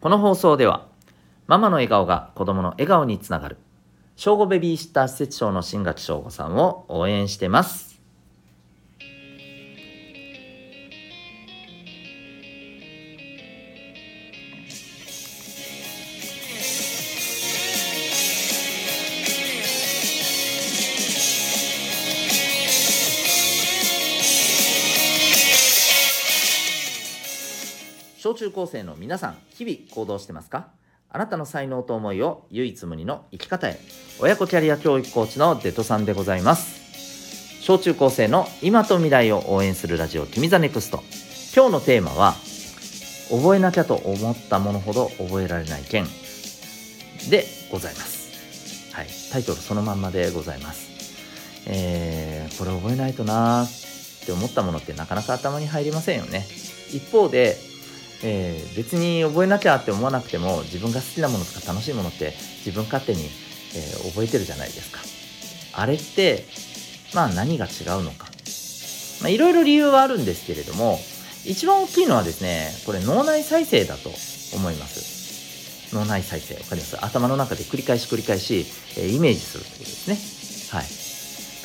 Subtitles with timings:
[0.00, 0.86] この放送では
[1.48, 3.56] ママの笑顔が子供の笑顔につながる
[4.14, 7.87] 正午ベビーシッター施設長の新垣翔吾さんを応援してます。
[28.28, 30.68] 小中高生の皆さん日々行動してますか？
[31.08, 33.80] あなたの才能と思いを唯一無二の生き方へ。
[34.20, 37.62] 親子キャリア教育コーチのデトさんでございます。
[37.62, 41.02] 小中高生の今と未来を応援するラジオ君ザネクスト。
[41.56, 42.34] 今日のテーマは
[43.30, 46.04] 覚えなきゃと思ったものほど覚えられない件。
[47.30, 48.92] でございます。
[48.94, 49.06] はい。
[49.32, 51.64] タイトルそのまんまでございます。
[51.66, 56.46] えー、これ覚えないとなーって思ったものってなかなか頭に入りませんよね。
[56.90, 57.56] 一方で
[58.22, 62.34] えー、別に覚えなきゃって思わなくても自分が好きなものとか楽しいものって
[62.66, 65.00] 自分勝手に、えー、覚えてるじゃないですか。
[65.80, 66.44] あれって
[67.14, 68.26] まあ何が違うのか。
[69.28, 70.98] いろいろ理由はあるんですけれども
[71.44, 74.10] 一番大きいのはですねこれ脳内再生だと
[74.54, 75.94] 思います。
[75.94, 77.04] 脳内再生わかります？
[77.04, 80.78] 頭の中で繰り返し繰り返し、えー、イメージするってことですね。
[80.78, 80.86] はい。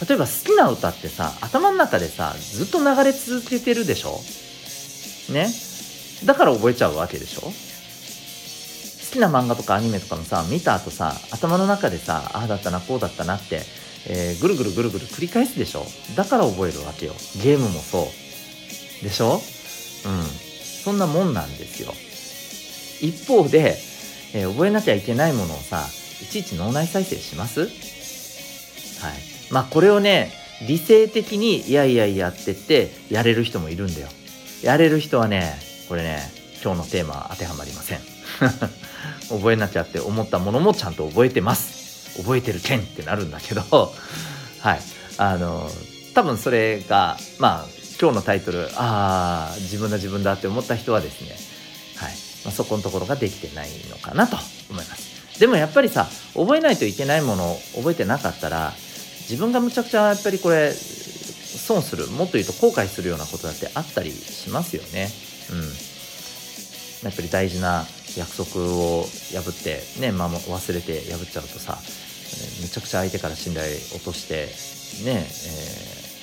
[0.07, 4.19] 例えば好きな歌ってさ頭の中でさずっと流れ続けてるでしょ？
[5.31, 5.47] ね？
[6.25, 7.41] だから覚えちゃうわけでしょ？
[7.41, 7.51] 好
[9.11, 13.61] きな漫画とかアニメとかもさ見た後さ頭の中でさああだったなこうだったなって、
[14.07, 15.85] えー、ぐるぐるぐるぐる繰り返すでしょ？
[16.15, 17.13] だから覚えるわけよ。
[17.43, 19.03] ゲームもそう。
[19.03, 19.35] でしょ？
[19.35, 19.39] うん。
[20.83, 21.93] そんなもんなんですよ。
[23.07, 23.77] 一方で、
[24.33, 25.85] えー、覚えなきゃいけないものをさ
[26.21, 27.61] いちいち脳内再生します？
[27.61, 27.71] はい。
[29.51, 30.31] まあこれをね
[30.67, 34.07] 理性的にいやいやいやってってやれる人もいるんだよ。
[34.63, 35.53] やれる人はね
[35.87, 36.19] これね
[36.63, 37.99] 今日のテーマ当てはまりません。
[39.29, 42.17] 覚えなきゃって思ったものもちゃんと覚えてます。
[42.21, 43.61] 覚えてる件ってなるんだけど。
[44.59, 44.81] はい。
[45.17, 45.69] あの
[46.13, 47.67] 多分それがまあ
[47.99, 51.35] 今日のタイトルああ自分だ自分だって思った人はですね
[51.97, 52.13] はい、
[52.45, 54.37] まあ、そこのところができてないのかなと
[54.69, 55.39] 思います。
[55.39, 58.73] でもやっぱりさ覚えないといけないものを覚えてなかったら
[59.29, 65.09] 自分がむちゃくちゃやっぱりこれ損するもっと言うと後悔するようなことだってあったりしますよね、
[67.03, 67.85] やっぱり大事な
[68.17, 71.77] 約束を破ってね、まあ、忘れて破っちゃうとさ
[72.61, 74.47] めちゃくちゃ相手から信頼落として
[75.05, 75.25] ね、えー、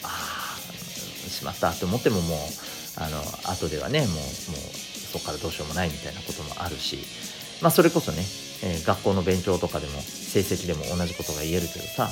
[0.05, 2.39] ああしまったって思ってももう
[2.97, 3.21] あの
[3.51, 4.21] 後ではねもうもう
[5.11, 6.99] そこからどうしようもないみたいなこともあるし、
[7.63, 8.19] まあ、それこそね、
[8.63, 12.09] えー、学校の勉強とかでも成績でも同じことが言えるけどさ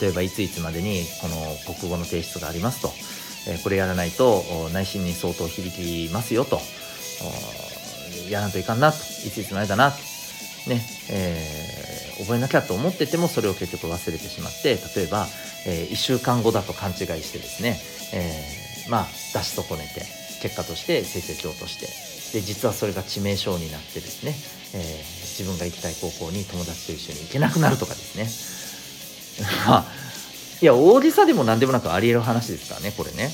[0.00, 1.36] 例えばいついつまでにこの
[1.78, 2.90] 国語の提出がありますと。
[3.48, 4.42] えこれやらないと
[4.72, 6.60] 内心に相当響きますよと。
[8.30, 8.98] やらんといかんなと。
[8.98, 9.98] いついつまでだなと。
[10.68, 15.26] ねえー、覚えなきゃと思っててもそれを結局忘れてしまって例えば、
[15.64, 17.78] えー、1週間後だと勘違いしてですね、
[18.12, 20.00] えー、まあ出し損ねて
[20.42, 22.06] 結果として成績を落として。
[22.32, 24.34] で実はそれが致命傷になってですね、
[24.74, 24.98] えー、
[25.38, 28.26] 自分が行きたい高校に友達と一緒に行けなくなるとかですね。
[30.62, 33.24] いや大げさでも何でもなくありえる話ですからねこれね。
[33.24, 33.28] うん。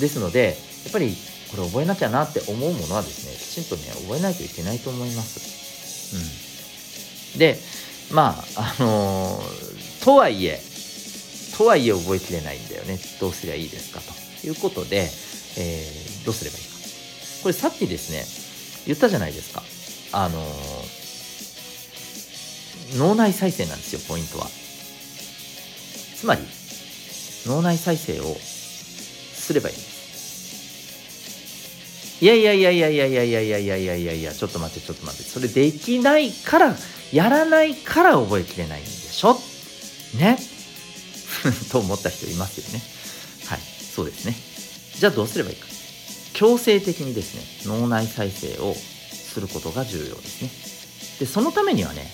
[0.00, 1.16] ですのでやっぱり
[1.50, 6.14] これ覚えなきゃなって思うものはですねきちんとね覚えないといけないと思います。
[7.34, 7.38] うん。
[7.38, 7.58] で
[8.12, 10.60] まああのー、とはいえ
[11.56, 12.98] とはいえ覚えきれないんだよね。
[13.20, 16.70] どうすりゃいいですかということで、えー、どうすればいいか。
[17.42, 18.24] これさっきですね
[18.86, 19.62] 言ったじゃないですか。
[20.12, 24.46] あのー、脳内再生なんですよポイントは。
[26.18, 26.40] つまり
[27.46, 29.98] 脳内再生をすればいいんです。
[32.20, 35.30] いやいやいやいやいやいやいやいやいやいやいやいやちょっと待ってちょっと待って。
[35.30, 36.74] それできないから
[37.12, 39.38] やらないから覚えきれないんでしょ？
[40.18, 40.36] ね？
[41.70, 42.82] と思った人いますよね。
[43.46, 43.60] はい
[43.94, 44.34] そうですね。
[44.98, 45.66] じゃあどうすればいいか。
[46.34, 48.74] 強制的にですね脳内再生を
[49.12, 50.50] することが重要ですね。
[51.20, 52.10] でそのためにはね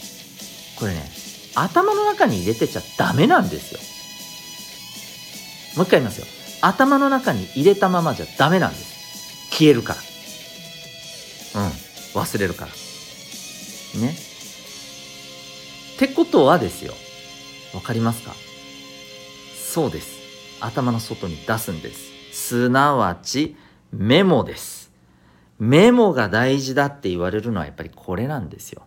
[0.76, 1.10] これね
[1.54, 3.80] 頭の中に入れてちゃダメなんですよ。
[5.76, 6.26] もう一回言いますよ。
[6.60, 9.50] 頭の中に入れたままじゃダメなんです。
[9.50, 9.94] 消えるか
[11.54, 11.62] ら。
[11.62, 11.70] うん。
[12.14, 12.70] 忘れるから。
[14.00, 14.16] ね。
[15.94, 16.94] ってことはですよ。
[17.74, 18.34] わかりますか？
[19.56, 20.18] そうです。
[20.60, 22.12] 頭の外に出すんです。
[22.32, 23.56] すなわち
[23.92, 24.90] メモです。
[25.58, 28.82] メモが大事だって言われるのはやっぱりこれなんですよ。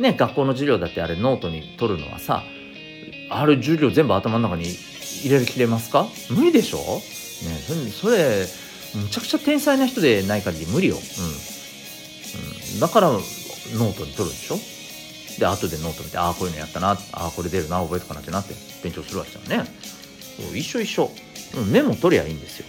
[0.00, 2.42] ね学校の授業だってあれノートに取るのはさ
[3.30, 4.64] あれ授業全部頭の中に
[5.20, 6.06] 入れるきれますか？
[6.30, 6.78] 無理でしょ？
[6.78, 7.60] ね
[7.90, 8.46] それ
[8.94, 10.96] むちゃくちゃ天才な人でない限り無理よ。
[10.96, 12.80] うん。
[12.80, 14.58] だからノートに取るでしょ？
[15.38, 19.64] で後でノート見てああこういうのやったなああこれ出るな覚えとかなきゃなって勉強するわけじゃんね。
[20.54, 21.10] 一緒一緒。
[21.70, 22.66] メモ取りゃいいんですよ。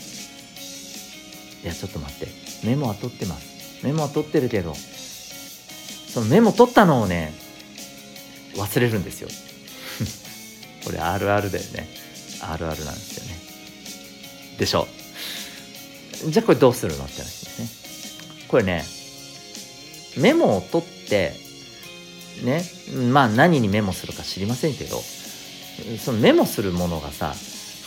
[1.64, 2.28] いやちょっと待って。
[2.66, 3.86] メモは取ってます。
[3.86, 7.34] メモは取ってるけどそのメモ取ったのをね
[8.56, 9.30] 忘れるんですよ。
[10.86, 11.88] これあるあるだよね。
[12.42, 14.58] あるあるなんですよね。
[14.58, 14.88] でしょ
[16.30, 18.48] じゃあこれどうするのって話ですね。
[18.48, 18.84] これね
[20.18, 21.34] メモを取って
[22.44, 22.64] ね
[23.12, 25.02] まあ何にメモするか知りませんけど
[25.98, 27.34] そのメモするものがさ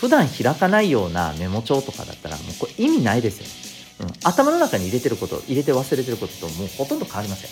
[0.00, 7.50] 普段開かないようなメモ帳とかだったらもうこれ意味ないですよ、うん、頭の中に入れてること入れて忘れてることともうほとんど変わりません。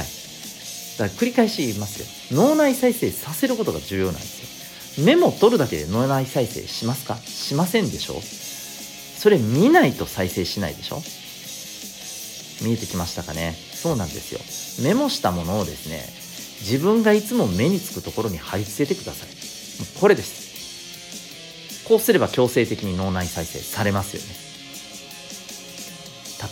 [0.00, 0.06] はい。
[0.98, 2.06] だから繰り返し言いますよ。
[2.38, 4.39] 脳内再生させることが重要なんです。
[4.98, 7.16] メモ取るだけで脳内再生しますか？
[7.16, 8.20] しませんでしょ？
[8.20, 11.00] それ見ないと再生しないでしょ？
[12.64, 13.54] 見えてきましたかね？
[13.54, 14.40] そうなんですよ。
[14.86, 16.02] メモしたものをですね
[16.60, 19.28] 自分がいつも目につくところに貼り付けてください。
[20.00, 21.86] これです。
[21.88, 24.28] こうすれば強制的に脳内再生されますよね。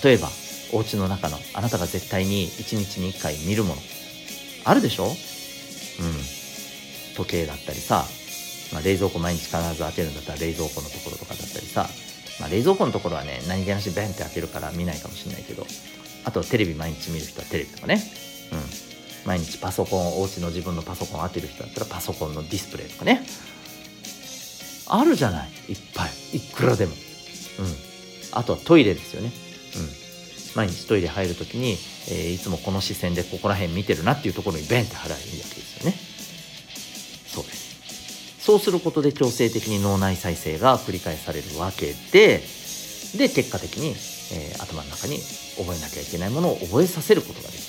[0.02, 0.29] 例えば
[0.73, 3.82] お家の中のあなたが絶対に1日に1回見るもの。
[4.64, 5.05] あるでしょ？
[5.06, 5.12] うん。
[7.17, 8.05] 時計だったりさ、
[8.73, 11.88] まあ、冷蔵庫毎日必ず開けるんだったら冷蔵庫のところとかだったりさ、
[12.41, 15.67] まあ、冷蔵庫のところはね何気なしベンって開けるから見ないかもしれないけど
[16.25, 18.03] あとテレビ毎日見る人はテレビとかね。
[18.53, 18.61] うん。
[19.25, 23.26] 毎日パソコンお家の自分のパソコンを当てる人だったらパソコンのディスプレイとかね。
[24.88, 25.50] あるじゃない？
[25.69, 26.37] いっぱい。
[26.37, 26.93] いくらでも。
[26.93, 27.67] うん。
[28.32, 29.32] あとはトイレですよね。
[29.76, 29.88] うん。
[30.55, 31.73] 毎日トイレ入る時に、
[32.09, 35.68] えー、いつもこの視線でここら辺見てるなっていうところにベンって払えばいいわけです
[38.49, 42.41] そうすることで強制的に脳内再生が繰り返されるわけで
[43.19, 45.19] で結果的に、えー、頭の中に
[45.59, 47.61] 覚えなきゃいけないものを覚えさせることができる。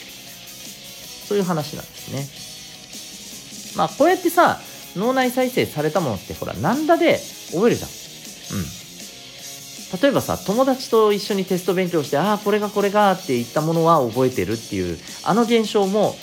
[1.28, 3.76] そういう話なんですね。
[3.76, 4.62] まあこうやってさ
[4.96, 7.20] 脳内再生されたものってほら何らで
[7.52, 7.90] 覚えるじゃん。
[7.90, 10.02] うん。
[10.02, 16.16] 例えばさ友達と一緒にテスト勉強してああこれがこれがって言ったものは覚えてるっていうあの現象も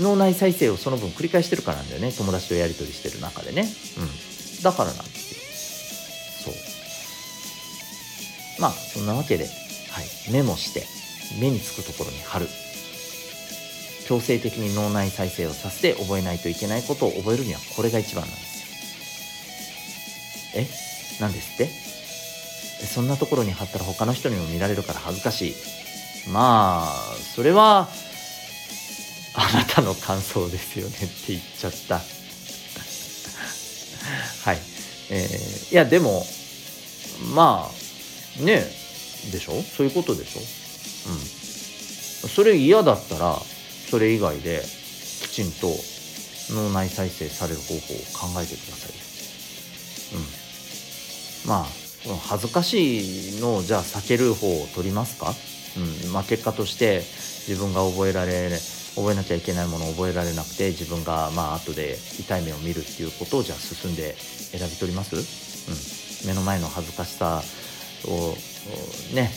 [0.00, 2.12] 脳内再生をその分繰り返してるからなんだよね。
[2.12, 3.68] 友達とやり取りしてる中でね、
[3.98, 4.08] うん、
[4.62, 6.54] だからなんですよ。
[6.54, 6.60] そ
[8.58, 8.62] う。
[8.62, 9.50] まあそんなわけで、は
[10.02, 10.86] い、メモして
[11.40, 12.48] 目につくところに貼る。
[14.06, 18.52] 強制的に脳内再生をさせて覚えないといけないことを覚えるにはこれが一番なんです
[20.56, 20.62] よ。
[20.62, 20.66] え？
[21.20, 21.70] 何ですって？
[22.86, 25.54] そんなところに貼ったら他の人にも見られるから恥ずかしい。
[26.32, 26.88] まあ
[27.34, 27.88] それは
[29.34, 32.00] あなたの感想ですよねって言っちゃった。
[34.44, 34.58] はい。
[35.10, 36.24] えー、いやでも
[37.34, 37.72] まあ
[38.42, 38.72] ねえ
[39.30, 39.62] でしょ？
[39.62, 40.40] そういうことでしょ？
[41.10, 41.14] う
[42.26, 42.30] ん。
[42.30, 43.40] それ嫌だったら
[43.90, 44.64] それ以外で
[45.22, 45.68] きちんと
[46.50, 47.80] 脳内再生される方法を
[48.34, 48.92] 考えてください。
[50.14, 50.26] うん。
[51.48, 51.72] まあ
[52.28, 55.34] 恥ずかしいのをじゃあ避ける方を取りますか、
[55.76, 56.12] うん。
[56.12, 57.04] まあ、結果として
[57.48, 58.50] 自分が覚えられ
[58.94, 67.42] 覚えなきゃいけないものを覚えられなくて自分がまあ後で痛い目を見るっていうことをじゃあ進んで選び取ります、うん、目の前の恥ずかしさ
[68.06, 68.34] を
[69.14, 69.30] ね。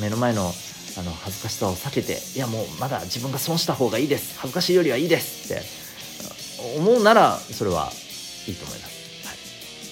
[0.00, 0.52] 目の前の
[0.96, 4.38] あの恥ずかしさを避けていやもうまだ自分が損した方がいいです。
[4.40, 5.52] 恥ずかしいよりはいいです。
[5.52, 5.62] って
[6.78, 7.92] 思うならそれは
[8.48, 9.26] いいと思います。
[9.26, 9.36] はい。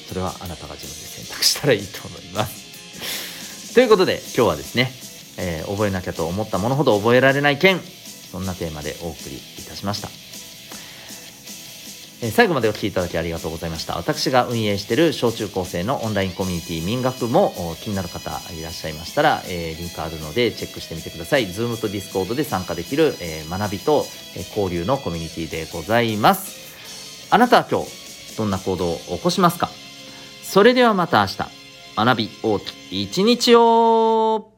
[0.08, 3.75] それはあなたが自分で選択したらいいと思います。
[3.75, 4.90] ということで今日はですね、
[5.38, 7.80] えー、覚えなきゃと思ったものほど覚えられない件
[8.30, 10.09] そんなテーマでお送りいたしました
[12.23, 13.97] え最後までお聴きいただきありがとうございました。
[13.97, 17.52] 私が運営している小中高生のオンラインコミュニティ民学も
[17.83, 21.47] 気になる方いらっしゃいましたら、えー、リンクあるのでチェックしてみてください。
[21.49, 27.28] Zoom と Discord で参加できる、えー、学びと、え交流のコミュニティでございます。
[27.30, 29.68] あなたは今日どんな行動を起こしますか？
[30.42, 31.37] それではまた明日
[31.97, 34.55] 学び大きい一日を